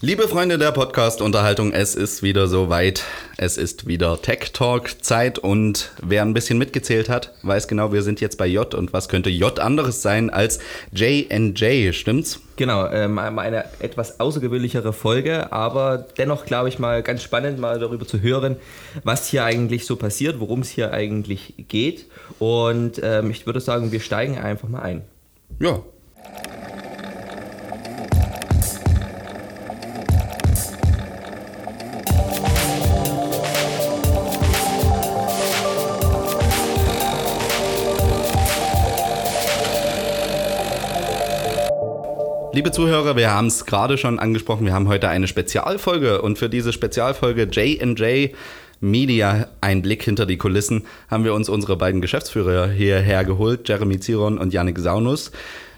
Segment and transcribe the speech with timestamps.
[0.00, 3.02] Liebe Freunde der Podcast-Unterhaltung, es ist wieder soweit.
[3.36, 8.20] Es ist wieder Tech Talk-Zeit und wer ein bisschen mitgezählt hat, weiß genau, wir sind
[8.20, 10.60] jetzt bei J und was könnte J anderes sein als
[10.92, 12.40] J&J, stimmt's?
[12.54, 18.06] Genau, ähm, eine etwas außergewöhnlichere Folge, aber dennoch glaube ich mal ganz spannend, mal darüber
[18.06, 18.54] zu hören,
[19.02, 22.06] was hier eigentlich so passiert, worum es hier eigentlich geht.
[22.38, 25.02] Und ähm, ich würde sagen, wir steigen einfach mal ein.
[25.58, 25.82] Ja,
[42.58, 46.48] Liebe Zuhörer, wir haben es gerade schon angesprochen, wir haben heute eine Spezialfolge und für
[46.48, 48.34] diese Spezialfolge J&J
[48.80, 54.00] Media, ein Blick hinter die Kulissen, haben wir uns unsere beiden Geschäftsführer hierher geholt, Jeremy
[54.00, 55.30] Ziron und Yannick Saunus.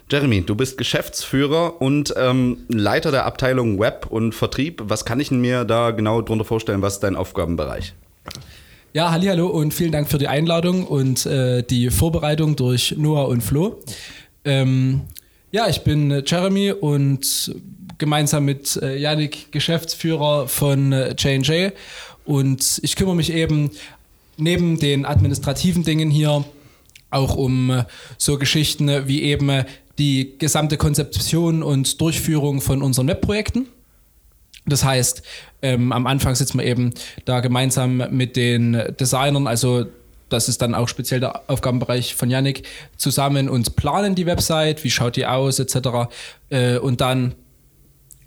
[0.09, 4.81] Jeremy, du bist Geschäftsführer und ähm, Leiter der Abteilung Web und Vertrieb.
[4.83, 6.81] Was kann ich mir da genau drunter vorstellen?
[6.81, 7.93] Was ist dein Aufgabenbereich?
[8.93, 13.41] Ja, hallo und vielen Dank für die Einladung und äh, die Vorbereitung durch Noah und
[13.41, 13.79] Flo.
[14.43, 15.01] Ähm,
[15.51, 17.53] ja, ich bin äh, Jeremy und
[17.97, 21.71] gemeinsam mit äh, Yannick Geschäftsführer von J&J äh,
[22.25, 23.71] und ich kümmere mich eben
[24.37, 26.43] neben den administrativen Dingen hier
[27.09, 27.83] auch um
[28.17, 29.65] so Geschichten wie eben
[29.99, 33.67] die gesamte Konzeption und Durchführung von unseren Webprojekten.
[34.65, 35.21] Das heißt,
[35.61, 36.93] ähm, am Anfang sitzen wir eben
[37.25, 39.85] da gemeinsam mit den Designern, also
[40.31, 44.91] das ist dann auch speziell der Aufgabenbereich von Yannick, zusammen und planen die Website, wie
[44.91, 46.09] schaut die aus, etc.
[46.49, 47.35] Äh, und dann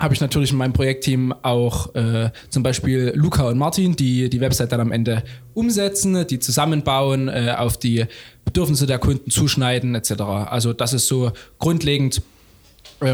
[0.01, 4.41] habe ich natürlich in meinem Projektteam auch äh, zum Beispiel Luca und Martin, die die
[4.41, 5.23] Website dann am Ende
[5.55, 8.05] umsetzen, die zusammenbauen, äh, auf die
[8.45, 10.13] Bedürfnisse der Kunden zuschneiden etc.
[10.21, 12.23] Also das ist so grundlegend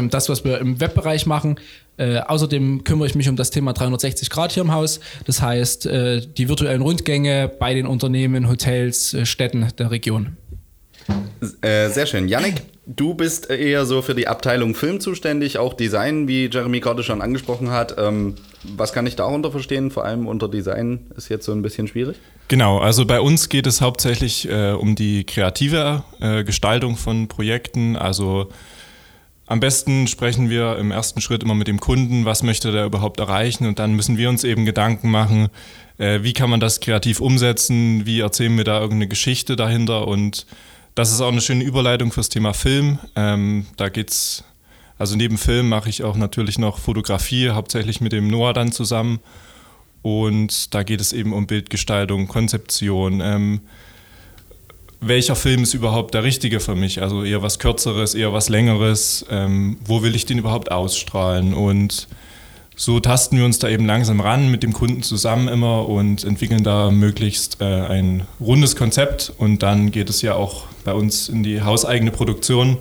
[0.09, 1.59] das, was wir im Webbereich machen.
[1.97, 4.99] Äh, außerdem kümmere ich mich um das Thema 360 Grad hier im Haus.
[5.25, 10.37] Das heißt, äh, die virtuellen Rundgänge bei den Unternehmen, Hotels, äh, Städten der Region.
[11.61, 12.27] Äh, sehr schön.
[12.27, 17.03] Yannick, du bist eher so für die Abteilung Film zuständig, auch Design, wie Jeremy gerade
[17.03, 17.95] schon angesprochen hat.
[17.97, 19.91] Ähm, was kann ich darunter verstehen?
[19.91, 22.17] Vor allem unter Design ist jetzt so ein bisschen schwierig.
[22.47, 27.95] Genau, also bei uns geht es hauptsächlich äh, um die kreative äh, Gestaltung von Projekten,
[27.95, 28.49] also
[29.51, 33.19] am besten sprechen wir im ersten Schritt immer mit dem Kunden, was möchte der überhaupt
[33.19, 33.65] erreichen?
[33.65, 35.49] Und dann müssen wir uns eben Gedanken machen,
[35.97, 40.07] äh, wie kann man das kreativ umsetzen, wie erzählen wir da irgendeine Geschichte dahinter?
[40.07, 40.45] Und
[40.95, 42.99] das ist auch eine schöne Überleitung fürs Thema Film.
[43.17, 44.45] Ähm, da geht's,
[44.97, 49.19] also neben Film mache ich auch natürlich noch Fotografie, hauptsächlich mit dem Noah dann zusammen.
[50.01, 53.59] Und da geht es eben um Bildgestaltung, Konzeption, ähm,
[55.01, 57.01] welcher Film ist überhaupt der richtige für mich?
[57.01, 59.25] Also eher was Kürzeres, eher was Längeres.
[59.29, 61.55] Ähm, wo will ich den überhaupt ausstrahlen?
[61.55, 62.07] Und
[62.75, 66.63] so tasten wir uns da eben langsam ran mit dem Kunden zusammen immer und entwickeln
[66.63, 69.33] da möglichst äh, ein rundes Konzept.
[69.39, 72.77] Und dann geht es ja auch bei uns in die hauseigene Produktion.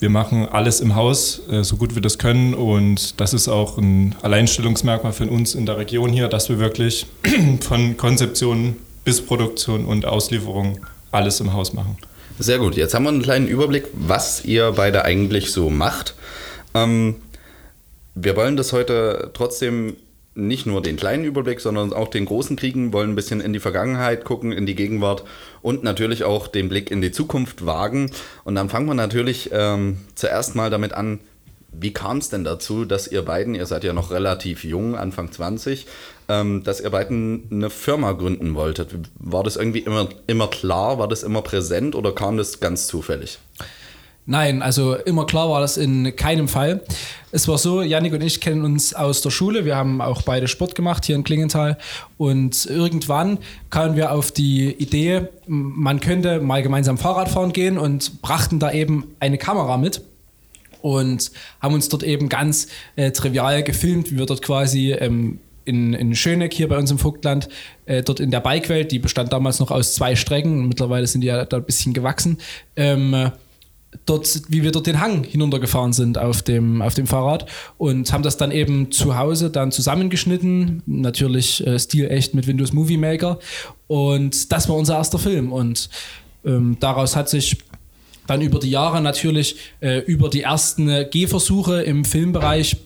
[0.00, 2.52] Wir machen alles im Haus, äh, so gut wir das können.
[2.52, 7.06] Und das ist auch ein Alleinstellungsmerkmal für uns in der Region hier, dass wir wirklich
[7.60, 8.74] von Konzeption
[9.04, 10.80] bis Produktion und Auslieferung
[11.10, 11.96] alles im Haus machen.
[12.38, 12.76] Sehr gut.
[12.76, 16.14] Jetzt haben wir einen kleinen Überblick, was ihr beide eigentlich so macht.
[16.74, 17.16] Ähm,
[18.14, 19.96] wir wollen das heute trotzdem
[20.34, 23.60] nicht nur den kleinen Überblick, sondern auch den großen kriegen, wollen ein bisschen in die
[23.60, 25.24] Vergangenheit gucken, in die Gegenwart
[25.62, 28.10] und natürlich auch den Blick in die Zukunft wagen.
[28.44, 31.20] Und dann fangen wir natürlich ähm, zuerst mal damit an,
[31.78, 35.30] wie kam es denn dazu, dass ihr beiden, ihr seid ja noch relativ jung, Anfang
[35.30, 35.86] 20,
[36.28, 38.94] ähm, dass ihr beiden eine Firma gründen wolltet?
[39.18, 40.98] War das irgendwie immer, immer klar?
[40.98, 43.38] War das immer präsent oder kam das ganz zufällig?
[44.28, 46.82] Nein, also immer klar war das in keinem Fall.
[47.30, 49.64] Es war so, Janik und ich kennen uns aus der Schule.
[49.64, 51.78] Wir haben auch beide Sport gemacht hier in Klingenthal.
[52.18, 53.38] Und irgendwann
[53.70, 58.72] kamen wir auf die Idee, man könnte mal gemeinsam Fahrrad fahren gehen und brachten da
[58.72, 60.02] eben eine Kamera mit
[60.86, 65.94] und haben uns dort eben ganz äh, trivial gefilmt, wie wir dort quasi ähm, in,
[65.94, 67.48] in Schöneck hier bei uns im Vogtland,
[67.86, 71.26] äh, dort in der Bikewelt, die bestand damals noch aus zwei Strecken, mittlerweile sind die
[71.26, 72.38] ja da ein bisschen gewachsen,
[72.76, 73.32] ähm,
[74.04, 77.46] dort, wie wir dort den Hang hinuntergefahren sind auf dem, auf dem Fahrrad
[77.78, 82.96] und haben das dann eben zu Hause dann zusammengeschnitten, natürlich äh, stilecht mit Windows Movie
[82.96, 83.40] Maker
[83.88, 85.90] und das war unser erster Film und
[86.44, 87.58] ähm, daraus hat sich
[88.26, 92.76] dann über die Jahre natürlich äh, über die ersten äh, Gehversuche im Filmbereich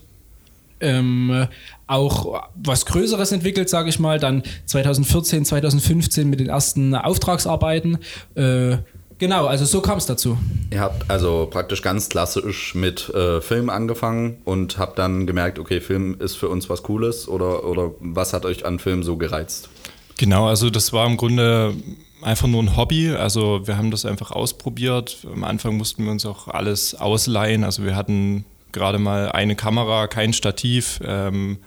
[0.80, 1.46] ähm,
[1.86, 4.18] auch was Größeres entwickelt, sage ich mal.
[4.18, 7.98] Dann 2014, 2015 mit den ersten Auftragsarbeiten.
[8.34, 8.78] Äh,
[9.20, 10.38] Genau, also so kam es dazu.
[10.70, 15.82] Ihr habt also praktisch ganz klassisch mit äh, Film angefangen und habt dann gemerkt, okay,
[15.82, 19.68] Film ist für uns was Cooles oder, oder was hat euch an Film so gereizt?
[20.16, 21.74] Genau, also das war im Grunde
[22.22, 23.10] einfach nur ein Hobby.
[23.10, 25.18] Also wir haben das einfach ausprobiert.
[25.32, 27.64] Am Anfang mussten wir uns auch alles ausleihen.
[27.64, 31.58] Also wir hatten gerade mal eine Kamera, kein Stativ, ähm,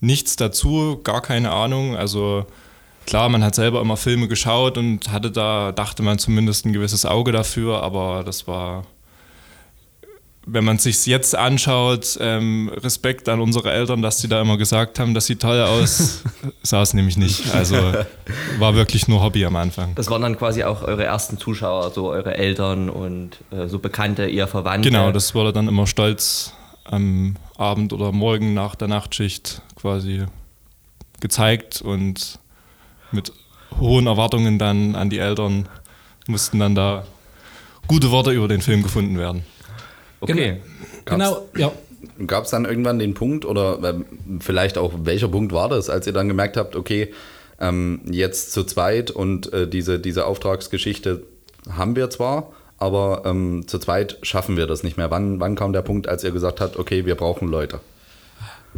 [0.00, 1.96] nichts dazu, gar keine Ahnung.
[1.96, 2.46] Also
[3.06, 7.04] klar, man hat selber immer Filme geschaut und hatte da, dachte man zumindest ein gewisses
[7.06, 8.84] Auge dafür, aber das war,
[10.50, 14.98] wenn man sich jetzt anschaut, ähm, Respekt an unsere Eltern, dass die da immer gesagt
[14.98, 16.22] haben, das sieht toll aus,
[16.62, 17.54] sah es nämlich nicht.
[17.54, 17.76] Also
[18.58, 19.94] war wirklich nur Hobby am Anfang.
[19.94, 24.26] Das waren dann quasi auch eure ersten Zuschauer, so eure Eltern und äh, so Bekannte,
[24.26, 24.88] ihr Verwandte.
[24.88, 26.54] Genau, das wurde dann immer stolz
[26.84, 30.24] am Abend oder Morgen nach der Nachtschicht quasi
[31.20, 32.38] gezeigt und
[33.12, 33.32] mit
[33.78, 35.68] hohen Erwartungen dann an die Eltern
[36.26, 37.04] mussten dann da
[37.86, 39.44] gute Worte über den Film gefunden werden.
[40.20, 40.60] Okay.
[41.04, 41.72] Genau, ja.
[42.26, 43.94] Gab es dann irgendwann den Punkt oder äh,
[44.40, 47.12] vielleicht auch welcher Punkt war das, als ihr dann gemerkt habt, okay,
[47.60, 51.22] ähm, jetzt zu zweit und äh, diese, diese Auftragsgeschichte
[51.70, 55.10] haben wir zwar, aber ähm, zu zweit schaffen wir das nicht mehr.
[55.10, 57.80] Wann, wann kam der Punkt, als ihr gesagt habt, okay, wir brauchen Leute?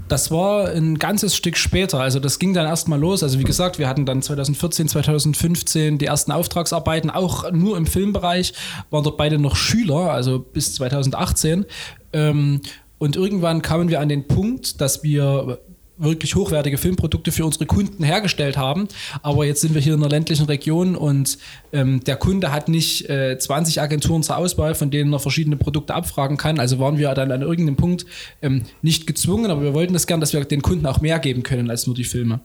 [0.09, 2.01] Das war ein ganzes Stück später.
[2.01, 3.23] Also das ging dann erstmal los.
[3.23, 8.53] Also wie gesagt, wir hatten dann 2014, 2015 die ersten Auftragsarbeiten, auch nur im Filmbereich,
[8.91, 11.65] waren dort beide noch Schüler, also bis 2018.
[12.13, 12.61] Ähm,
[12.99, 15.61] und irgendwann kamen wir an den Punkt, dass wir
[16.01, 18.89] wirklich hochwertige Filmprodukte für unsere Kunden hergestellt haben.
[19.23, 21.39] Aber jetzt sind wir hier in einer ländlichen Region und
[21.73, 25.95] ähm, der Kunde hat nicht äh, 20 Agenturen zur Auswahl, von denen er verschiedene Produkte
[25.95, 26.59] abfragen kann.
[26.59, 28.07] Also waren wir dann an irgendeinem Punkt
[28.43, 31.43] ähm, nicht gezwungen, aber wir wollten das gern, dass wir den Kunden auch mehr geben
[31.43, 32.41] können als nur die Filme.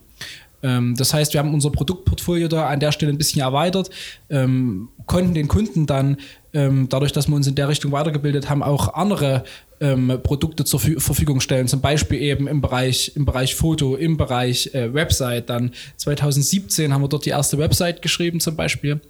[0.65, 3.89] Ähm, das heißt, wir haben unser Produktportfolio da an der Stelle ein bisschen erweitert,
[4.29, 6.17] ähm, konnten den Kunden dann
[6.53, 9.43] ähm, dadurch, dass wir uns in der Richtung weitergebildet haben, auch andere
[9.79, 11.67] ähm, Produkte zur Verfügung stellen.
[11.67, 15.49] Zum Beispiel eben im Bereich, im Bereich Foto, im Bereich äh, Website.
[15.49, 19.01] Dann 2017 haben wir dort die erste Website geschrieben zum Beispiel.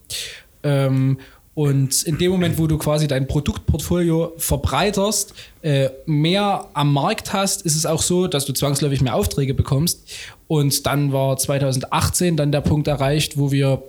[0.64, 1.18] Ähm,
[1.56, 7.62] und in dem Moment, wo du quasi dein Produktportfolio verbreiterst, äh, mehr am Markt hast,
[7.62, 10.06] ist es auch so, dass du zwangsläufig mehr Aufträge bekommst.
[10.48, 13.82] Und dann war 2018 dann der Punkt erreicht, wo wir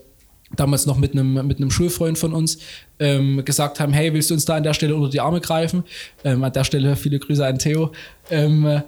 [0.56, 2.58] damals noch mit einem, mit einem Schulfreund von uns
[2.98, 5.84] ähm, gesagt haben, hey, willst du uns da an der Stelle unter die Arme greifen?
[6.24, 7.92] Ähm, an der Stelle viele Grüße an Theo.
[8.30, 8.82] Ähm,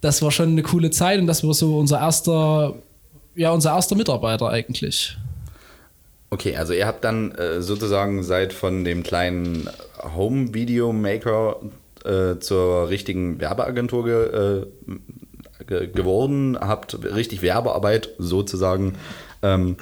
[0.00, 2.74] das war schon eine coole Zeit und das war so unser erster,
[3.34, 5.16] ja, unser erster Mitarbeiter eigentlich.
[6.30, 9.70] Okay, also ihr habt dann äh, sozusagen seid von dem kleinen
[10.16, 11.60] Home-Video-Maker
[12.04, 14.66] äh, zur richtigen Werbeagentur ge, äh,
[15.66, 18.94] ge geworden, habt richtig Werbearbeit sozusagen
[19.42, 19.76] ähm,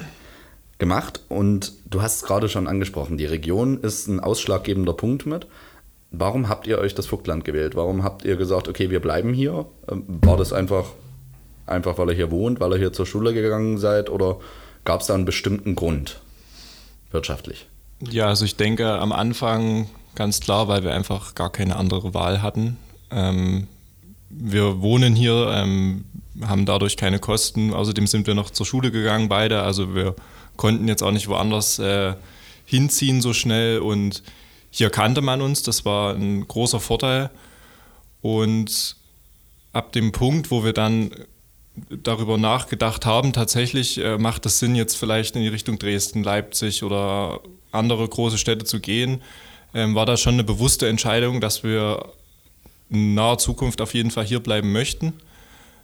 [0.77, 5.47] gemacht und du hast es gerade schon angesprochen, die Region ist ein ausschlaggebender Punkt mit.
[6.11, 7.75] Warum habt ihr euch das Vogtland gewählt?
[7.75, 9.65] Warum habt ihr gesagt, okay, wir bleiben hier?
[9.89, 10.85] Ähm, war das einfach,
[11.65, 14.37] einfach, weil ihr hier wohnt, weil ihr hier zur Schule gegangen seid oder
[14.83, 16.21] gab es da einen bestimmten Grund
[17.11, 17.67] wirtschaftlich?
[17.99, 22.41] Ja, also ich denke am Anfang ganz klar, weil wir einfach gar keine andere Wahl
[22.41, 22.77] hatten.
[23.11, 23.67] Ähm,
[24.29, 26.05] wir wohnen hier, ähm,
[26.41, 27.73] haben dadurch keine Kosten.
[27.73, 29.61] Außerdem sind wir noch zur Schule gegangen, beide.
[29.61, 30.15] Also wir
[30.57, 32.13] konnten jetzt auch nicht woanders äh,
[32.65, 34.23] hinziehen so schnell und
[34.69, 37.29] hier kannte man uns, das war ein großer Vorteil.
[38.21, 38.97] Und
[39.71, 41.11] ab dem Punkt, wo wir dann
[41.89, 46.83] darüber nachgedacht haben, tatsächlich äh, macht es Sinn, jetzt vielleicht in die Richtung Dresden, Leipzig
[46.83, 47.39] oder
[47.71, 49.21] andere große Städte zu gehen,
[49.73, 52.11] ähm, war das schon eine bewusste Entscheidung, dass wir
[52.89, 55.13] in naher Zukunft auf jeden Fall hier bleiben möchten.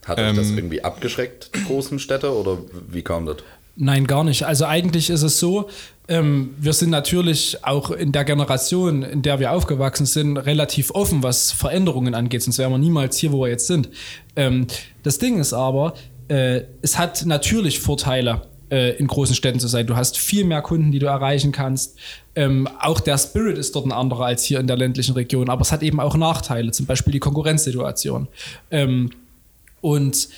[0.05, 2.57] Hat euch ähm, das irgendwie abgeschreckt, die großen Städte, oder
[2.89, 3.37] wie kam das?
[3.75, 4.43] Nein, gar nicht.
[4.43, 5.69] Also eigentlich ist es so,
[6.07, 11.23] ähm, wir sind natürlich auch in der Generation, in der wir aufgewachsen sind, relativ offen,
[11.23, 13.89] was Veränderungen angeht, sonst wären wir niemals hier, wo wir jetzt sind.
[14.35, 14.67] Ähm,
[15.03, 15.93] das Ding ist aber,
[16.27, 19.85] äh, es hat natürlich Vorteile, äh, in großen Städten zu sein.
[19.85, 21.97] Du hast viel mehr Kunden, die du erreichen kannst.
[22.35, 25.61] Ähm, auch der Spirit ist dort ein anderer als hier in der ländlichen Region, aber
[25.61, 28.27] es hat eben auch Nachteile, zum Beispiel die Konkurrenzsituation.
[28.71, 29.11] Ähm,
[29.81, 30.29] und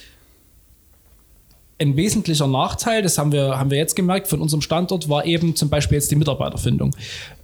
[1.84, 5.56] ein wesentlicher Nachteil, das haben wir, haben wir jetzt gemerkt von unserem Standort, war eben
[5.56, 6.96] zum Beispiel jetzt die Mitarbeiterfindung.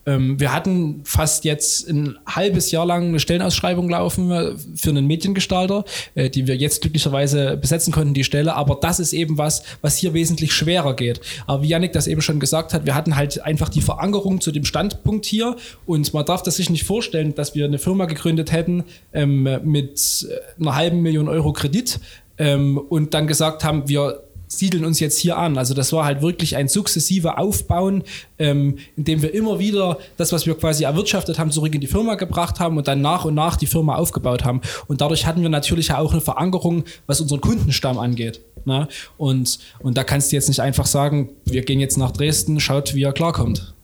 [0.05, 5.85] Ähm, wir hatten fast jetzt ein halbes Jahr lang eine Stellenausschreibung laufen für einen Mediengestalter,
[6.15, 8.55] äh, die wir jetzt glücklicherweise besetzen konnten, die Stelle.
[8.55, 11.21] Aber das ist eben was, was hier wesentlich schwerer geht.
[11.45, 14.51] Aber wie Yannick das eben schon gesagt hat, wir hatten halt einfach die Verankerung zu
[14.51, 15.55] dem Standpunkt hier
[15.85, 20.27] und man darf das sich nicht vorstellen, dass wir eine Firma gegründet hätten ähm, mit
[20.59, 21.99] einer halben Million Euro Kredit
[22.39, 25.57] ähm, und dann gesagt haben, wir siedeln uns jetzt hier an.
[25.57, 28.03] Also das war halt wirklich ein sukzessive Aufbauen,
[28.39, 32.15] ähm, indem wir immer wieder das, was wir quasi erwirtschaftet haben, zurück in die Firma
[32.15, 34.61] gebracht haben und dann nach und nach die Firma aufgebaut haben.
[34.87, 38.41] Und dadurch hatten wir natürlich auch eine Verankerung, was unseren Kundenstamm angeht.
[38.65, 38.87] Ne?
[39.17, 42.95] Und, und da kannst du jetzt nicht einfach sagen, wir gehen jetzt nach Dresden, schaut,
[42.95, 43.75] wie er klarkommt.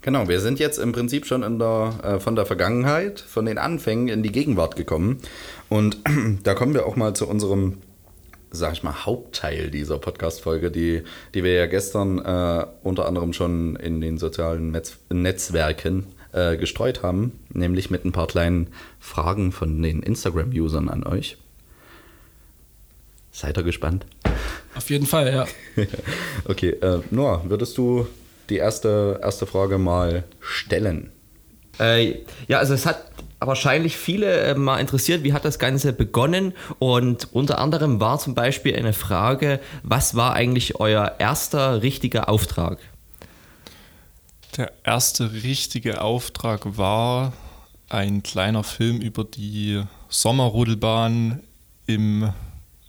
[0.00, 3.58] Genau, wir sind jetzt im Prinzip schon in der, äh, von der Vergangenheit, von den
[3.58, 5.18] Anfängen in die Gegenwart gekommen.
[5.68, 5.98] Und
[6.44, 7.78] da kommen wir auch mal zu unserem
[8.50, 11.02] sag ich mal, Hauptteil dieser Podcast-Folge, die,
[11.34, 17.02] die wir ja gestern äh, unter anderem schon in den sozialen Netz Netzwerken äh, gestreut
[17.02, 21.38] haben, nämlich mit ein paar kleinen Fragen von den Instagram-Usern an euch.
[23.30, 24.06] Seid ihr gespannt?
[24.74, 25.46] Auf jeden Fall, ja.
[26.44, 28.06] okay, äh, Noah, würdest du
[28.50, 31.12] die erste, erste Frage mal stellen?
[31.78, 33.07] Äh, ja, also es hat
[33.40, 38.34] wahrscheinlich viele äh, mal interessiert, wie hat das Ganze begonnen und unter anderem war zum
[38.34, 42.78] Beispiel eine Frage, was war eigentlich euer erster richtiger Auftrag?
[44.56, 47.32] Der erste richtige Auftrag war
[47.88, 51.40] ein kleiner Film über die Sommerrodelbahn
[51.86, 52.32] im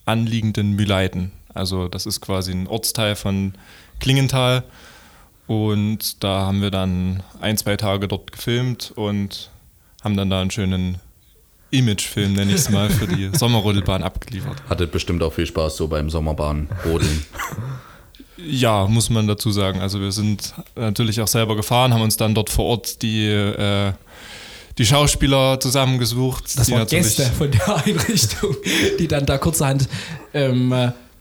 [0.06, 1.32] anliegenden Mühleiten.
[1.54, 3.54] Also das ist quasi ein Ortsteil von
[4.00, 4.64] Klingenthal
[5.48, 9.50] und da haben wir dann ein, zwei Tage dort gefilmt und
[10.04, 10.98] haben dann da einen schönen
[11.72, 14.58] Imagefilm, nenne ich es mal, für die Sommerrodelbahn abgeliefert.
[14.70, 17.26] Hattet bestimmt auch viel Spaß so beim Sommerbahnrodeln.
[18.46, 19.82] Ja, muss man dazu sagen.
[19.82, 23.92] Also wir sind natürlich auch selber gefahren, haben uns dann dort vor Ort die, äh,
[24.78, 26.58] die Schauspieler zusammengesucht.
[26.58, 28.56] Das waren Gäste von der Einrichtung,
[28.98, 29.90] die dann da kurzerhand
[30.34, 30.74] ähm,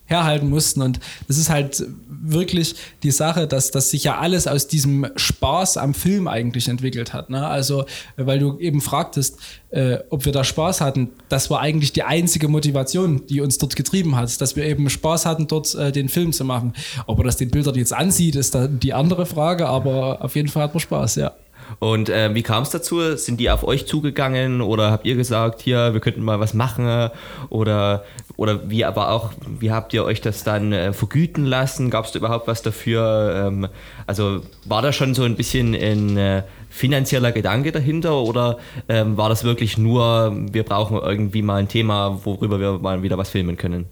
[0.09, 0.83] herhalten mussten.
[0.83, 0.99] Und
[1.29, 5.95] das ist halt wirklich die Sache, dass, dass sich ja alles aus diesem Spaß am
[5.95, 7.31] Film eigentlich entwickelt hat.
[7.31, 7.47] Ne?
[7.47, 7.85] Also,
[8.17, 9.39] weil du eben fragtest,
[9.71, 13.77] äh, ob wir da Spaß hatten, das war eigentlich die einzige Motivation, die uns dort
[13.77, 16.73] getrieben hat, dass wir eben Spaß hatten, dort äh, den Film zu machen.
[17.07, 20.49] Ob er das den Bildern jetzt ansieht, ist dann die andere Frage, aber auf jeden
[20.49, 21.33] Fall hat man Spaß, ja.
[21.79, 23.17] Und äh, wie kam es dazu?
[23.17, 27.11] Sind die auf euch zugegangen oder habt ihr gesagt, hier, wir könnten mal was machen?
[27.51, 28.05] Oder,
[28.37, 31.91] oder wie aber auch, wie habt ihr euch das dann äh, vergüten lassen?
[31.91, 33.47] Gab es da überhaupt was dafür?
[33.47, 33.69] Ähm,
[34.07, 38.59] also war da schon so ein bisschen ein äh, finanzieller Gedanke dahinter oder
[38.89, 43.19] ähm, war das wirklich nur, wir brauchen irgendwie mal ein Thema, worüber wir mal wieder
[43.19, 43.87] was filmen können?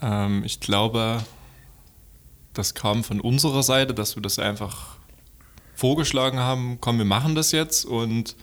[0.00, 1.18] Ähm, ich glaube,
[2.52, 4.96] das kam von unserer Seite, dass wir das einfach
[5.82, 7.84] vorgeschlagen haben, komm, wir machen das jetzt.
[7.84, 8.36] Und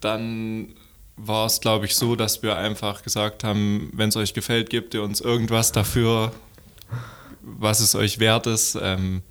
[0.00, 0.74] dann
[1.16, 4.92] war es, glaube ich, so, dass wir einfach gesagt haben, wenn es euch gefällt, gebt
[4.92, 6.32] ihr uns irgendwas dafür,
[7.42, 8.76] was es euch wert ist.
[8.82, 9.22] Ähm,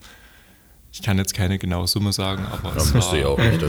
[0.94, 3.62] ich kann jetzt keine genaue Summe sagen, aber das müsste ich auch nicht.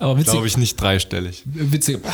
[0.00, 1.42] Aber witzig, glaube ich nicht dreistellig.
[1.44, 1.98] Witzig.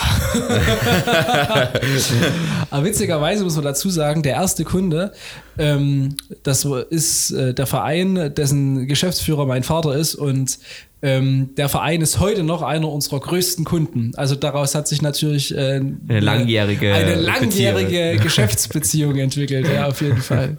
[2.71, 5.13] Aber witzigerweise muss man dazu sagen, der erste Kunde,
[5.59, 10.59] ähm, das ist äh, der Verein, dessen Geschäftsführer mein Vater ist und
[11.03, 14.13] ähm, der Verein ist heute noch einer unserer größten Kunden.
[14.17, 20.23] Also daraus hat sich natürlich äh, eine langjährige, eine langjährige Geschäftsbeziehung entwickelt, ja, auf jeden
[20.23, 20.57] Fall.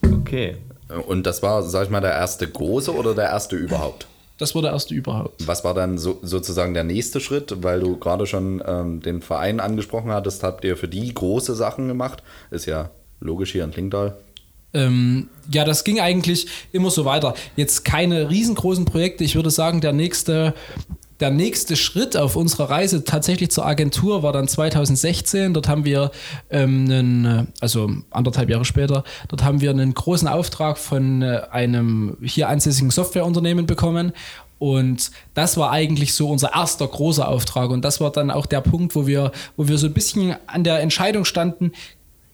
[0.00, 0.54] Okay.
[1.08, 4.06] Und das war, sag ich mal, der erste große oder der erste überhaupt?
[4.38, 5.46] Das war der erste überhaupt.
[5.46, 7.62] Was war dann so, sozusagen der nächste Schritt?
[7.62, 11.88] Weil du gerade schon ähm, den Verein angesprochen hattest, habt ihr für die große Sachen
[11.88, 12.22] gemacht?
[12.50, 12.90] Ist ja
[13.20, 14.16] logisch hier in Klingtal.
[14.74, 17.34] Ähm, ja, das ging eigentlich immer so weiter.
[17.56, 19.24] Jetzt keine riesengroßen Projekte.
[19.24, 20.54] Ich würde sagen, der nächste
[21.20, 25.52] der nächste Schritt auf unserer Reise tatsächlich zur Agentur war dann 2016.
[25.52, 26.10] Dort haben wir
[26.50, 32.16] ähm, einen, also anderthalb Jahre später, dort haben wir einen großen Auftrag von äh, einem
[32.22, 34.12] hier ansässigen Softwareunternehmen bekommen.
[34.60, 37.70] Und das war eigentlich so unser erster großer Auftrag.
[37.70, 40.64] Und das war dann auch der Punkt, wo wir, wo wir so ein bisschen an
[40.64, 41.72] der Entscheidung standen,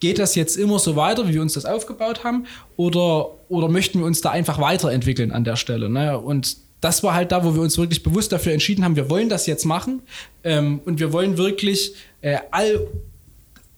[0.00, 4.00] geht das jetzt immer so weiter, wie wir uns das aufgebaut haben, oder, oder möchten
[4.00, 5.88] wir uns da einfach weiterentwickeln an der Stelle?
[5.88, 6.18] Ne?
[6.18, 9.28] Und das war halt da, wo wir uns wirklich bewusst dafür entschieden haben, wir wollen
[9.28, 10.02] das jetzt machen
[10.42, 12.86] ähm, und wir wollen wirklich äh, all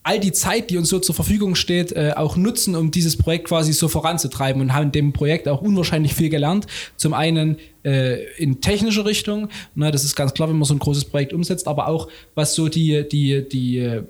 [0.03, 3.49] all die Zeit, die uns so zur Verfügung steht, äh, auch nutzen, um dieses Projekt
[3.49, 6.69] quasi so voranzutreiben und haben dem Projekt auch unwahrscheinlich viel gelernt.
[6.97, 10.79] Zum einen äh, in technischer Richtung, na, das ist ganz klar, wenn man so ein
[10.79, 14.05] großes Projekt umsetzt, aber auch was so die, die, die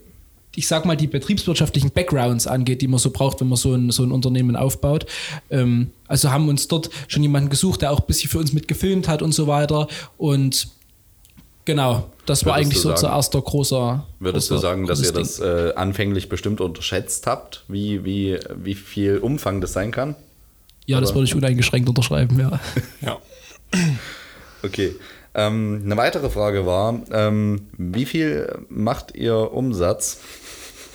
[0.55, 3.91] ich sag mal, die betriebswirtschaftlichen Backgrounds angeht, die man so braucht, wenn man so ein,
[3.91, 5.07] so ein Unternehmen aufbaut.
[5.51, 9.09] Ähm, also haben uns dort schon jemanden gesucht, der auch ein bisschen für uns mitgefilmt
[9.09, 9.89] hat und so weiter.
[10.17, 10.69] Und
[11.65, 14.07] genau, das würdest war eigentlich so unser erster großer.
[14.21, 15.23] Würdest großer, du sagen, dass ihr Ding.
[15.23, 20.17] das äh, anfänglich bestimmt unterschätzt habt, wie, wie, wie viel Umfang das sein kann?
[20.87, 22.61] Ja, Aber das würde ich uneingeschränkt unterschreiben, ja.
[23.01, 23.19] ja.
[24.63, 24.95] Okay.
[25.35, 30.21] Ähm, eine weitere Frage war, ähm, wie viel macht ihr Umsatz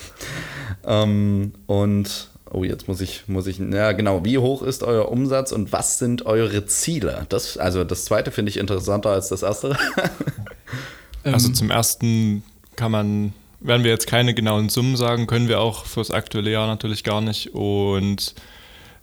[0.84, 5.52] ähm, und Oh, jetzt muss ich, muss ich, ja genau, wie hoch ist euer Umsatz
[5.52, 7.24] und was sind eure Ziele?
[7.30, 9.74] Das, also das zweite finde ich interessanter als das erste.
[11.24, 12.42] also zum ersten
[12.76, 16.66] kann man, werden wir jetzt keine genauen Summen sagen, können wir auch fürs aktuelle Jahr
[16.66, 17.54] natürlich gar nicht.
[17.54, 18.34] Und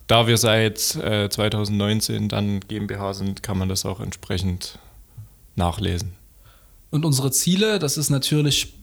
[0.06, 4.78] da wir seit äh, 2019 dann GmbH sind, kann man das auch entsprechend
[5.56, 6.12] nachlesen.
[6.90, 8.74] Und unsere Ziele, das ist natürlich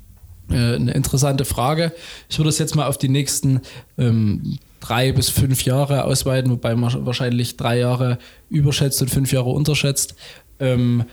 [0.50, 1.92] äh, eine interessante Frage.
[2.30, 3.62] Ich würde es jetzt mal auf die nächsten
[3.98, 8.18] ähm, drei bis fünf Jahre ausweiten, wobei man wahrscheinlich drei Jahre
[8.50, 10.16] überschätzt und fünf Jahre unterschätzt.
[10.60, 11.04] Ähm,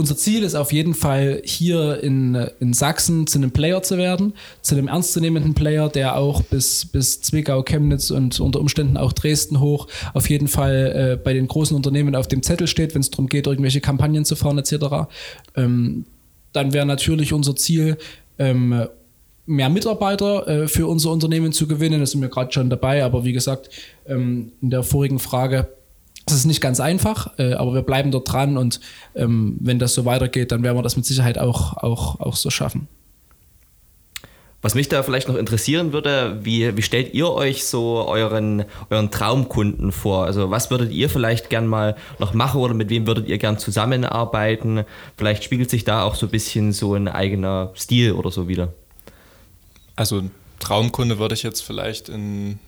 [0.00, 4.32] unser Ziel ist auf jeden Fall hier in, in Sachsen zu einem Player zu werden,
[4.62, 9.60] zu einem ernstzunehmenden Player, der auch bis, bis Zwickau, Chemnitz und unter Umständen auch Dresden
[9.60, 13.10] hoch auf jeden Fall äh, bei den großen Unternehmen auf dem Zettel steht, wenn es
[13.10, 15.10] darum geht, irgendwelche Kampagnen zu fahren etc.
[15.54, 16.06] Ähm,
[16.52, 17.98] dann wäre natürlich unser Ziel,
[18.40, 18.88] ähm,
[19.46, 22.00] mehr Mitarbeiter äh, für unser Unternehmen zu gewinnen.
[22.00, 23.70] Da sind wir gerade schon dabei, aber wie gesagt,
[24.06, 25.68] ähm, in der vorigen Frage,
[26.26, 28.80] es ist nicht ganz einfach, äh, aber wir bleiben dort dran und
[29.14, 32.50] ähm, wenn das so weitergeht, dann werden wir das mit Sicherheit auch, auch, auch so
[32.50, 32.88] schaffen.
[34.62, 39.10] Was mich da vielleicht noch interessieren würde, wie, wie stellt ihr euch so euren, euren
[39.10, 40.26] Traumkunden vor?
[40.26, 43.56] Also was würdet ihr vielleicht gern mal noch machen oder mit wem würdet ihr gern
[43.56, 44.84] zusammenarbeiten?
[45.16, 48.74] Vielleicht spiegelt sich da auch so ein bisschen so ein eigener Stil oder so wieder.
[49.96, 50.24] Also
[50.58, 52.58] Traumkunde würde ich jetzt vielleicht in,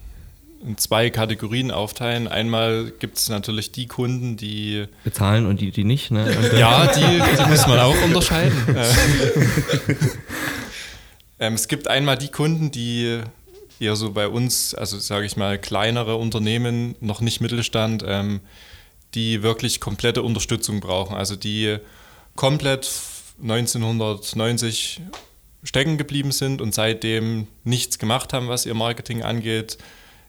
[0.67, 2.27] in zwei Kategorien aufteilen.
[2.27, 6.11] Einmal gibt es natürlich die Kunden, die bezahlen und die, die nicht.
[6.11, 6.25] Ne?
[6.59, 8.57] ja, die, die muss man auch unterscheiden.
[11.43, 13.21] Ähm, es gibt einmal die Kunden, die
[13.81, 18.41] eher so bei uns, also sage ich mal, kleinere Unternehmen, noch nicht Mittelstand, ähm,
[19.15, 21.17] die wirklich komplette Unterstützung brauchen.
[21.17, 21.79] Also die
[22.37, 22.89] komplett
[23.43, 25.01] 1990
[25.65, 29.79] stecken geblieben sind und seitdem nichts gemacht haben, was ihr Marketing angeht,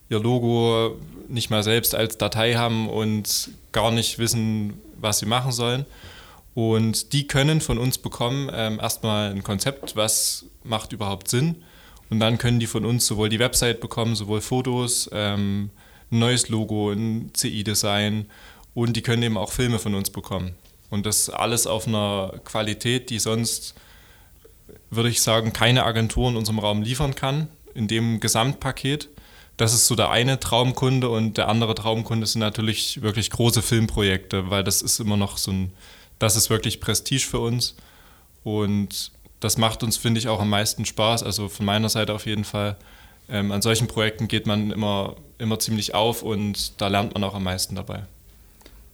[0.10, 5.52] ihr Logo nicht mal selbst als Datei haben und gar nicht wissen, was sie machen
[5.52, 5.86] sollen.
[6.54, 11.64] Und die können von uns bekommen ähm, erstmal ein Konzept, was macht überhaupt Sinn.
[12.10, 15.72] Und dann können die von uns sowohl die Website bekommen, sowohl Fotos, ähm,
[16.12, 18.28] ein neues Logo, ein CI-Design
[18.74, 20.56] und die können eben auch Filme von uns bekommen.
[20.90, 23.74] Und das alles auf einer Qualität, die sonst,
[24.92, 29.10] würde ich sagen, keine Agentur in unserem Raum liefern kann, in dem Gesamtpaket.
[29.58, 34.50] Das ist so der eine Traumkunde und der andere Traumkunde sind natürlich wirklich große Filmprojekte,
[34.50, 35.74] weil das ist immer noch so ein
[36.24, 37.76] das ist wirklich Prestige für uns
[38.44, 41.22] und das macht uns, finde ich, auch am meisten Spaß.
[41.22, 42.78] Also von meiner Seite auf jeden Fall.
[43.30, 47.36] Ähm, an solchen Projekten geht man immer, immer ziemlich auf und da lernt man auch
[47.36, 48.04] am meisten dabei.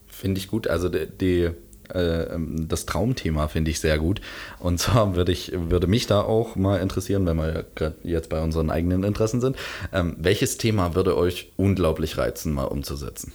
[0.07, 0.67] Finde ich gut.
[0.67, 1.49] Also die, die
[1.93, 2.25] äh,
[2.67, 4.21] das Traumthema finde ich sehr gut.
[4.57, 7.65] Und zwar würde ich, würde mich da auch mal interessieren, wenn wir
[8.03, 9.55] jetzt bei unseren eigenen Interessen sind.
[9.93, 13.33] Ähm, welches Thema würde euch unglaublich reizen, mal umzusetzen?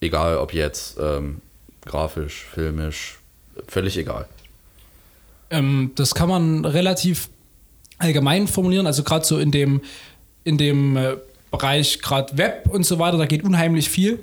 [0.00, 1.40] Egal ob jetzt ähm,
[1.84, 3.18] grafisch, filmisch,
[3.66, 4.26] völlig egal.
[5.50, 7.28] Ähm, das kann man relativ
[7.98, 9.80] allgemein formulieren, also gerade so in dem,
[10.44, 11.16] in dem äh,
[11.50, 14.18] Bereich gerade Web und so weiter, da geht unheimlich viel.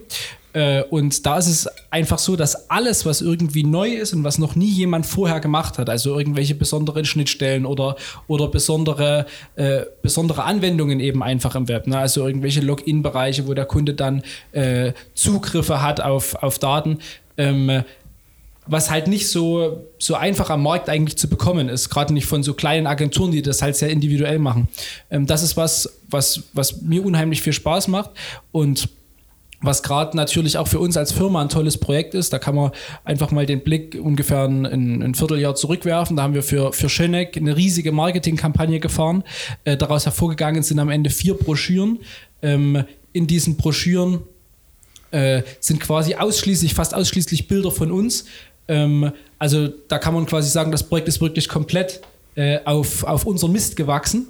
[0.53, 4.37] Äh, und da ist es einfach so, dass alles, was irgendwie neu ist und was
[4.37, 7.95] noch nie jemand vorher gemacht hat, also irgendwelche besonderen Schnittstellen oder,
[8.27, 11.97] oder besondere, äh, besondere Anwendungen eben einfach im Web, ne?
[11.97, 16.99] also irgendwelche Login-Bereiche, wo der Kunde dann äh, Zugriffe hat auf, auf Daten,
[17.37, 17.83] ähm,
[18.67, 22.43] was halt nicht so, so einfach am Markt eigentlich zu bekommen ist, gerade nicht von
[22.43, 24.67] so kleinen Agenturen, die das halt sehr individuell machen.
[25.09, 28.11] Ähm, das ist was, was, was mir unheimlich viel Spaß macht
[28.51, 28.89] und
[29.61, 32.33] was gerade natürlich auch für uns als Firma ein tolles Projekt ist.
[32.33, 32.71] Da kann man
[33.03, 36.17] einfach mal den Blick ungefähr ein, ein Vierteljahr zurückwerfen.
[36.17, 39.23] Da haben wir für, für Schöneck eine riesige Marketingkampagne gefahren.
[39.63, 41.99] Äh, daraus hervorgegangen sind am Ende vier Broschüren.
[42.41, 44.21] Ähm, in diesen Broschüren
[45.11, 48.25] äh, sind quasi ausschließlich, fast ausschließlich Bilder von uns.
[48.71, 52.01] Ähm, also da kann man quasi sagen, das Projekt ist wirklich komplett
[52.35, 54.27] äh, auf, auf unseren Mist gewachsen.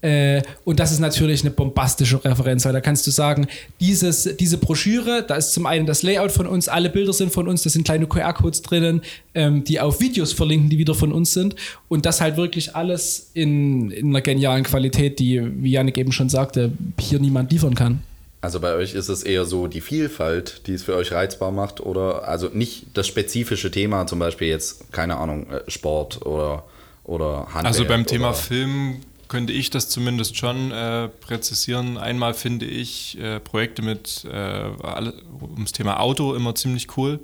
[0.00, 3.46] Äh, und das ist natürlich eine bombastische Referenz, weil da kannst du sagen,
[3.80, 7.46] dieses, diese Broschüre, da ist zum einen das Layout von uns, alle Bilder sind von
[7.46, 9.02] uns, da sind kleine QR-Codes drinnen,
[9.34, 11.54] ähm, die auf Videos verlinken, die wieder von uns sind.
[11.88, 16.30] Und das halt wirklich alles in, in einer genialen Qualität, die, wie Janik eben schon
[16.30, 18.02] sagte, hier niemand liefern kann.
[18.44, 21.80] Also bei euch ist es eher so die Vielfalt, die es für euch reizbar macht
[21.80, 26.64] oder also nicht das spezifische Thema, zum Beispiel jetzt, keine Ahnung, äh, Sport oder,
[27.04, 27.64] oder Handwerk.
[27.64, 31.96] Also beim Thema Film könnte ich das zumindest schon äh, präzisieren.
[31.96, 37.20] Einmal finde ich äh, Projekte mit äh, alle, ums Thema Auto immer ziemlich cool.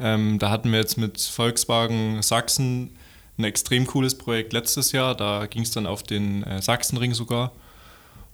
[0.00, 2.96] Ähm, da hatten wir jetzt mit Volkswagen Sachsen
[3.38, 5.14] ein extrem cooles Projekt letztes Jahr.
[5.14, 7.52] Da ging es dann auf den äh, Sachsenring sogar.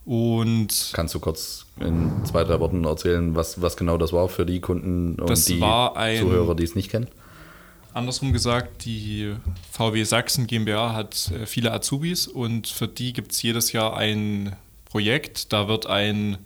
[0.05, 4.45] Und Kannst du kurz in zwei, drei Worten erzählen, was, was genau das war für
[4.45, 7.09] die Kunden und die ein- Zuhörer, die es nicht kennen?
[7.95, 9.35] andersrum gesagt, die
[9.71, 14.57] VW Sachsen GmbH hat äh, viele Azubis und für die gibt es jedes Jahr ein
[14.85, 15.53] Projekt.
[15.53, 16.38] Da wird ein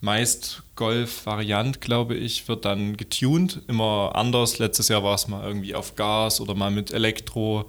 [0.00, 4.58] meist Golf-Variant, glaube ich, wird dann getuned, immer anders.
[4.58, 7.66] Letztes Jahr war es mal irgendwie auf Gas oder mal mit Elektro.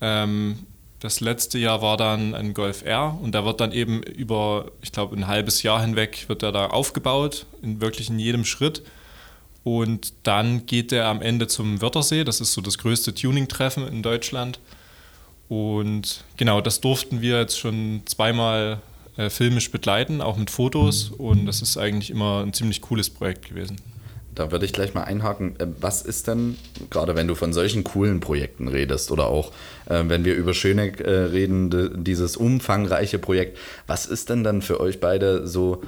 [0.00, 0.58] Ähm,
[1.02, 4.92] das letzte Jahr war dann ein Golf R und der wird dann eben über, ich
[4.92, 8.82] glaube, ein halbes Jahr hinweg wird er da aufgebaut, in wirklich in jedem Schritt.
[9.64, 14.02] Und dann geht er am Ende zum Wörthersee, das ist so das größte Tuning-Treffen in
[14.02, 14.60] Deutschland.
[15.48, 18.80] Und genau, das durften wir jetzt schon zweimal
[19.16, 21.10] äh, filmisch begleiten, auch mit Fotos.
[21.10, 23.76] Und das ist eigentlich immer ein ziemlich cooles Projekt gewesen.
[24.34, 25.58] Da würde ich gleich mal einhaken.
[25.58, 26.56] Äh, Was ist denn,
[26.90, 29.52] gerade wenn du von solchen coolen Projekten redest oder auch
[29.86, 34.62] äh, wenn wir über Schöneck äh, reden, de, dieses umfangreiche Projekt, was ist denn dann
[34.62, 35.82] für euch beide so,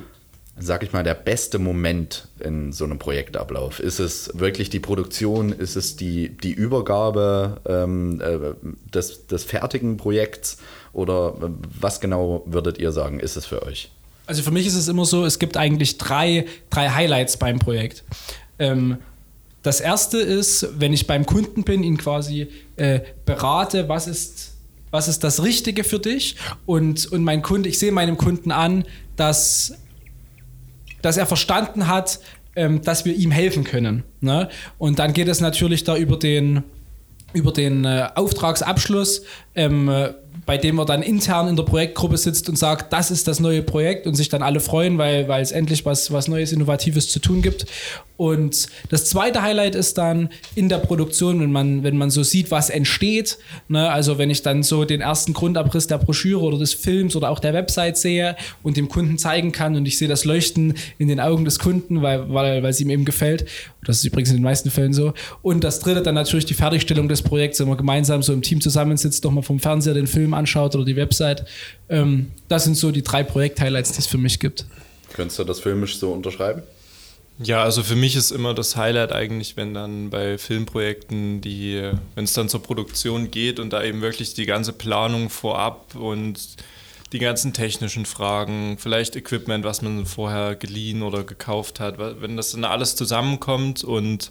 [0.59, 3.80] sag ich mal, der beste Moment in so einem Projektablauf?
[3.80, 5.50] Ist es wirklich die Produktion?
[5.52, 8.54] Ist es die, die Übergabe ähm, äh,
[8.92, 10.59] des, des fertigen Projekts?
[10.92, 11.48] Oder äh,
[11.80, 13.90] was genau würdet ihr sagen, ist es für euch?
[14.26, 18.04] Also für mich ist es immer so, es gibt eigentlich drei, drei Highlights beim Projekt.
[18.58, 18.98] Ähm,
[19.62, 24.56] das erste ist, wenn ich beim Kunden bin, ihn quasi äh, berate, was ist,
[24.90, 26.37] was ist das Richtige für dich?
[26.66, 28.84] Und, und mein Kunde, ich sehe meinem Kunden an,
[29.16, 29.74] dass,
[31.02, 32.20] dass er verstanden hat,
[32.56, 34.04] ähm, dass wir ihm helfen können.
[34.20, 34.48] Ne?
[34.78, 36.62] Und dann geht es natürlich da über den,
[37.32, 39.22] über den äh, Auftragsabschluss,
[39.54, 40.14] ähm, äh,
[40.46, 43.62] bei dem er dann intern in der Projektgruppe sitzt und sagt, das ist das neue
[43.62, 47.18] Projekt und sich dann alle freuen, weil, weil es endlich was, was Neues, Innovatives zu
[47.18, 47.66] tun gibt.
[48.16, 52.50] Und das zweite Highlight ist dann in der Produktion, wenn man, wenn man so sieht,
[52.50, 53.38] was entsteht.
[53.68, 53.90] Ne?
[53.90, 57.40] Also wenn ich dann so den ersten Grundabriss der Broschüre oder des Films oder auch
[57.40, 61.18] der Website sehe und dem Kunden zeigen kann und ich sehe das Leuchten in den
[61.18, 63.46] Augen des Kunden, weil, weil, weil es ihm eben gefällt.
[63.84, 65.12] Das ist übrigens in den meisten Fällen so.
[65.42, 68.60] Und das dritte dann natürlich die Fertigstellung des Projekts, wenn man gemeinsam so im Team
[68.60, 71.44] zusammensitzt, nochmal vom Fernseher den Film anschaut oder die Website.
[71.88, 74.66] Ähm, das sind so die drei Projekt-Highlights, die es für mich gibt.
[75.12, 76.62] Könntest du das filmisch so unterschreiben?
[77.38, 82.24] Ja, also für mich ist immer das Highlight eigentlich, wenn dann bei Filmprojekten die, wenn
[82.24, 86.38] es dann zur Produktion geht und da eben wirklich die ganze Planung vorab und
[87.12, 92.52] die ganzen technischen Fragen, vielleicht Equipment, was man vorher geliehen oder gekauft hat, wenn das
[92.52, 94.30] dann alles zusammenkommt und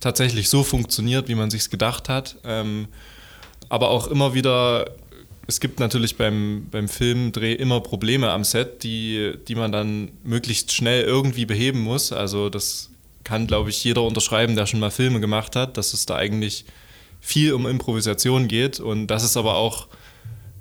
[0.00, 2.88] tatsächlich so funktioniert, wie man sich gedacht hat, ähm,
[3.68, 4.86] aber auch immer wieder
[5.46, 10.72] es gibt natürlich beim, beim Filmdreh immer Probleme am Set, die, die man dann möglichst
[10.72, 12.12] schnell irgendwie beheben muss.
[12.12, 12.90] Also das
[13.24, 16.64] kann, glaube ich, jeder unterschreiben, der schon mal Filme gemacht hat, dass es da eigentlich
[17.20, 19.88] viel um Improvisation geht und das ist aber auch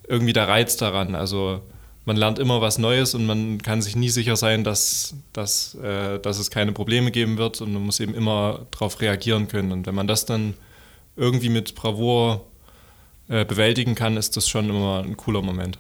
[0.08, 1.16] irgendwie der Reiz daran.
[1.16, 1.62] Also
[2.06, 6.20] man lernt immer was Neues und man kann sich nie sicher sein, dass, dass, äh,
[6.20, 9.72] dass es keine Probleme geben wird und man muss eben immer darauf reagieren können.
[9.72, 10.56] Und wenn man das dann
[11.16, 12.46] irgendwie mit Bravour
[13.30, 15.78] äh, bewältigen kann, ist das schon immer ein cooler Moment.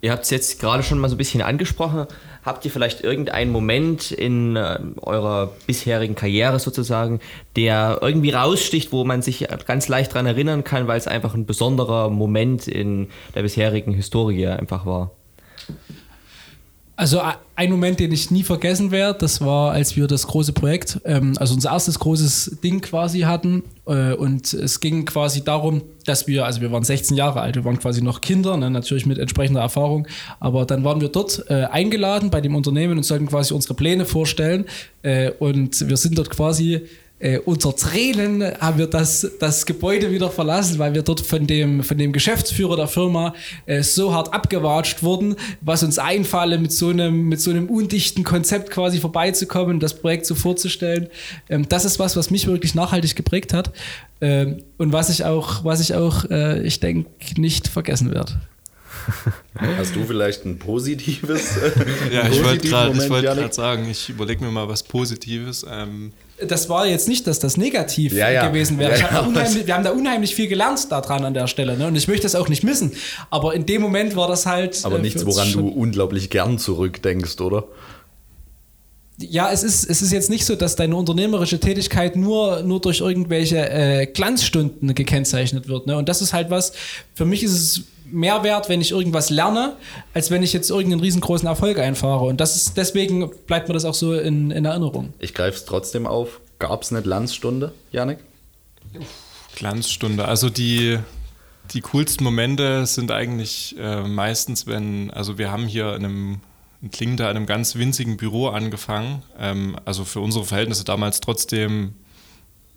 [0.00, 2.06] Ihr habt es jetzt gerade schon mal so ein bisschen angesprochen.
[2.44, 7.20] Habt ihr vielleicht irgendeinen Moment in äh, eurer bisherigen Karriere sozusagen,
[7.56, 11.46] der irgendwie raussticht, wo man sich ganz leicht daran erinnern kann, weil es einfach ein
[11.46, 15.12] besonderer Moment in der bisherigen Historie einfach war?
[16.94, 17.20] Also
[17.56, 21.34] ein Moment, den ich nie vergessen werde, das war, als wir das große Projekt, ähm,
[21.38, 23.62] also unser erstes großes Ding quasi hatten.
[23.86, 27.64] Äh, und es ging quasi darum, dass wir, also wir waren 16 Jahre alt, wir
[27.64, 30.06] waren quasi noch Kinder, ne, natürlich mit entsprechender Erfahrung.
[30.38, 34.04] Aber dann waren wir dort äh, eingeladen bei dem Unternehmen und sollten quasi unsere Pläne
[34.04, 34.66] vorstellen.
[35.02, 36.82] Äh, und wir sind dort quasi
[37.22, 41.84] äh, unter Tränen haben wir das, das Gebäude wieder verlassen, weil wir dort von dem,
[41.84, 43.34] von dem Geschäftsführer der Firma
[43.66, 48.24] äh, so hart abgewatscht wurden, was uns einfalle, mit so einem, mit so einem undichten
[48.24, 51.08] Konzept quasi vorbeizukommen, das Projekt so vorzustellen.
[51.48, 53.70] Ähm, das ist was, was mich wirklich nachhaltig geprägt hat
[54.20, 57.08] ähm, und was ich auch, was ich auch, äh, ich denke,
[57.40, 58.40] nicht vergessen werde.
[59.54, 61.56] Hast du vielleicht ein positives?
[62.12, 65.64] Ja, ich wollte positiven gerade wollt sagen, ich überlege mir mal was Positives.
[65.68, 66.12] Ähm,
[66.46, 68.48] das war jetzt nicht, dass das negativ Ja, ja.
[68.48, 68.98] gewesen wäre.
[68.98, 71.76] Ja, hab wir haben da unheimlich viel gelernt daran an der Stelle.
[71.76, 71.86] Ne?
[71.86, 72.92] Und ich möchte das auch nicht missen.
[73.30, 74.80] Aber in dem Moment war das halt.
[74.84, 77.64] Aber äh, nichts, woran du unglaublich gern zurückdenkst, oder?
[79.18, 83.00] Ja, es ist, es ist jetzt nicht so, dass deine unternehmerische Tätigkeit nur, nur durch
[83.00, 85.86] irgendwelche äh, Glanzstunden gekennzeichnet wird.
[85.86, 85.96] Ne?
[85.96, 86.72] Und das ist halt was,
[87.14, 89.76] für mich ist es mehr wert, wenn ich irgendwas lerne,
[90.14, 92.24] als wenn ich jetzt irgendeinen riesengroßen Erfolg einfahre.
[92.24, 95.12] Und das ist, deswegen bleibt mir das auch so in, in Erinnerung.
[95.18, 96.40] Ich greife es trotzdem auf.
[96.58, 98.18] Gab es eine Glanzstunde, Janik?
[99.56, 100.26] Glanzstunde.
[100.26, 100.98] Also die,
[101.72, 106.40] die coolsten Momente sind eigentlich äh, meistens, wenn, also wir haben hier in einem
[106.90, 109.22] klingt da in einem ganz winzigen Büro angefangen.
[109.38, 111.94] Ähm, also für unsere Verhältnisse damals trotzdem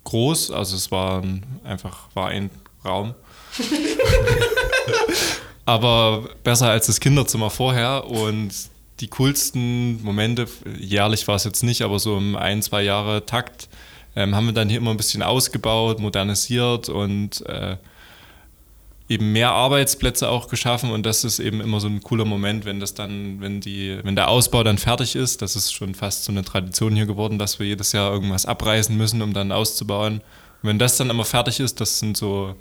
[0.04, 0.52] groß.
[0.52, 2.52] Also es war ein, einfach war ein
[2.84, 3.15] Raum.
[5.65, 8.06] Aber besser als das Kinderzimmer vorher.
[8.06, 8.54] Und
[9.00, 10.48] die coolsten Momente,
[10.80, 13.67] jährlich war es jetzt nicht, aber so im ein, zwei Jahre Takt,
[14.15, 17.76] ähm, haben wir dann hier immer ein bisschen ausgebaut, modernisiert und äh,
[19.10, 22.80] eben mehr Arbeitsplätze auch geschaffen und das ist eben immer so ein cooler Moment, wenn
[22.80, 26.32] das dann, wenn die, wenn der Ausbau dann fertig ist, das ist schon fast so
[26.32, 30.21] eine Tradition hier geworden, dass wir jedes Jahr irgendwas abreißen müssen, um dann auszubauen.
[30.63, 32.56] Und wenn das dann immer fertig ist, das sind so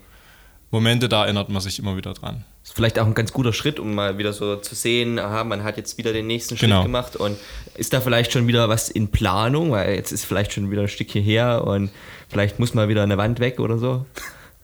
[0.74, 2.44] Momente, da erinnert man sich immer wieder dran.
[2.62, 5.44] Das ist vielleicht auch ein ganz guter Schritt, um mal wieder so zu sehen, aha,
[5.44, 6.82] man hat jetzt wieder den nächsten Schritt Genau.
[6.82, 7.36] gemacht und
[7.76, 10.88] ist da vielleicht schon wieder was in Planung, weil jetzt ist vielleicht schon wieder ein
[10.88, 11.90] Stückchen her und
[12.28, 14.04] vielleicht muss mal wieder eine Wand weg oder so.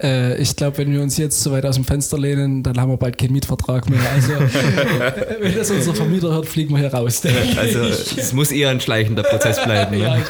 [0.02, 2.90] Äh, ich glaube, wenn wir uns jetzt so weit aus dem Fenster lehnen, dann haben
[2.90, 4.00] wir bald keinen Mietvertrag mehr.
[4.14, 4.32] Also,
[5.40, 7.22] wenn das unser Vermieter hört, fliegen wir hier raus.
[7.56, 7.80] Also
[8.16, 9.98] es muss eher ein schleichender Prozess bleiben.
[9.98, 10.24] ja, Ne?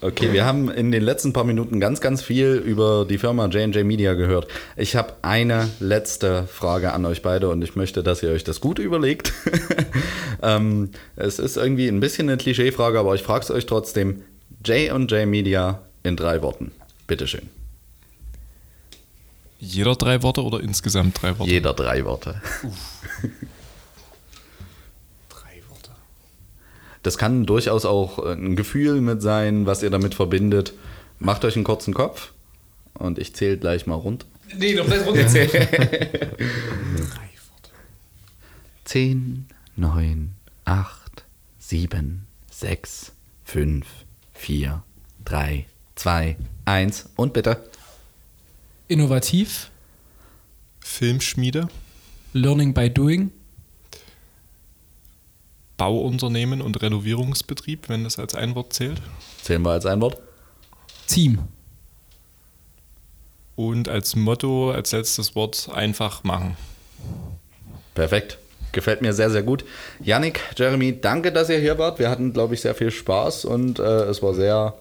[0.00, 3.84] Okay, wir haben in den letzten paar Minuten ganz, ganz viel über die Firma J&J
[3.84, 4.46] Media gehört.
[4.76, 8.60] Ich habe eine letzte Frage an euch beide und ich möchte, dass ihr euch das
[8.60, 9.32] gut überlegt.
[10.42, 14.22] ähm, es ist irgendwie ein bisschen eine Klischeefrage, aber ich frage es euch trotzdem.
[14.64, 16.72] J&J Media in drei Worten.
[17.06, 17.48] Bitteschön.
[19.66, 21.50] Jeder drei Worte oder insgesamt drei Worte?
[21.50, 22.40] Jeder drei Worte.
[25.28, 25.90] Drei Worte.
[27.02, 30.72] Das kann durchaus auch ein Gefühl mit sein, was ihr damit verbindet.
[31.18, 32.32] Macht euch einen kurzen Kopf
[32.94, 34.26] und ich zähle gleich mal runter.
[34.56, 35.48] Nee, noch nicht runterziehen.
[35.50, 35.66] Drei
[37.48, 37.70] Worte.
[38.84, 40.32] 10, 9,
[40.64, 41.24] 8,
[41.58, 43.12] 7, 6,
[43.44, 43.86] 5,
[44.34, 44.82] 4,
[45.24, 47.68] 3, 2, 1 und bitte.
[48.88, 49.70] Innovativ,
[50.80, 51.68] Filmschmiede,
[52.32, 53.32] Learning by Doing,
[55.76, 59.02] Bauunternehmen und Renovierungsbetrieb, wenn das als ein Wort zählt.
[59.42, 60.18] Zählen wir als ein Wort.
[61.08, 61.40] Team.
[63.56, 66.56] Und als Motto, als letztes Wort, einfach machen.
[67.94, 68.38] Perfekt.
[68.72, 69.64] Gefällt mir sehr, sehr gut.
[70.00, 71.98] Yannick, Jeremy, danke, dass ihr hier wart.
[71.98, 74.74] Wir hatten, glaube ich, sehr viel Spaß und äh, es war sehr.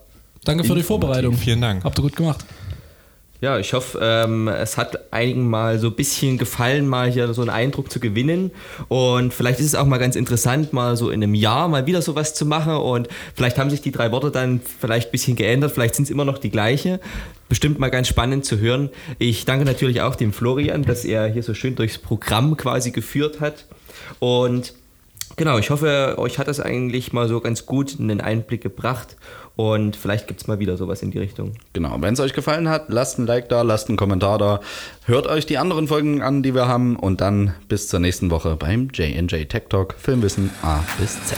[0.44, 0.84] Danke für die.
[0.84, 1.36] Vorbereitung.
[1.38, 1.84] Vielen Dank.
[1.84, 2.46] Habt ihr gut gemacht.
[3.42, 7.42] Ja, ich hoffe, ähm, es hat einigen mal so ein bisschen gefallen, mal hier so
[7.42, 8.52] einen Eindruck zu gewinnen.
[8.88, 12.02] Und vielleicht ist es auch mal ganz interessant, mal so in einem Jahr mal wieder
[12.02, 12.76] sowas zu machen.
[12.76, 16.12] Und vielleicht haben sich die drei Worte dann vielleicht ein bisschen geändert, vielleicht sind es
[16.12, 17.02] immer noch die gleiche.
[17.50, 18.90] Bestimmt mal ganz spannend zu hören.
[19.20, 23.42] Ich danke natürlich auch dem Florian, dass er hier so schön durchs Programm quasi geführt
[23.42, 23.66] hat.
[24.20, 24.74] Und
[25.36, 29.16] genau, ich hoffe, euch hat das eigentlich mal so ganz gut einen Einblick gebracht.
[29.56, 31.54] Und vielleicht gibt es mal wieder sowas in die Richtung.
[31.72, 31.96] Genau.
[32.02, 34.60] Wenn es euch gefallen hat, lasst ein Like da, lasst einen Kommentar da.
[35.06, 36.98] Hört euch die anderen Folgen an, die wir haben.
[36.98, 41.38] Und dann bis zur nächsten Woche beim JJ Tech Talk Filmwissen A bis Z.